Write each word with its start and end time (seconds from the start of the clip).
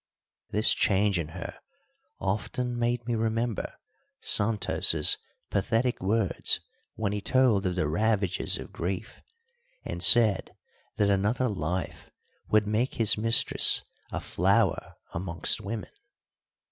This 0.49 0.73
change 0.73 1.19
in 1.19 1.27
her 1.27 1.59
often 2.19 2.75
made 2.79 3.05
me 3.05 3.13
remember 3.13 3.75
Santos' 4.19 5.17
pathetic 5.51 6.01
words 6.01 6.59
when 6.95 7.11
he 7.11 7.21
told 7.21 7.67
of 7.67 7.75
the 7.75 7.87
ravages 7.87 8.57
of 8.57 8.71
grief, 8.73 9.21
and 9.85 10.01
said 10.01 10.55
that 10.97 11.11
another 11.11 11.47
life 11.47 12.09
would 12.49 12.65
make 12.65 12.95
his 12.95 13.15
mistress 13.15 13.83
a 14.11 14.19
"flower 14.19 14.95
amongst 15.13 15.61
women." 15.61 15.91